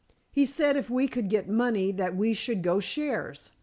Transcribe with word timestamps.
He 0.31 0.47
said 0.47 0.77
if 0.77 0.89
we 0.89 1.07
could 1.07 1.29
get 1.29 1.47
money 1.47 1.91
that 1.91 2.15
we 2.15 2.33
should 2.33 2.63
go 2.63 2.79
shares. 2.79 3.51